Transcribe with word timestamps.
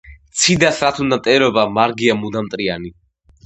ციდას 0.43 0.79
რად 0.85 1.03
უნდა 1.05 1.21
მტერობა, 1.21 1.67
მარგია 1.77 2.19
მუდამ 2.25 2.51
მტრიანი 2.51 2.95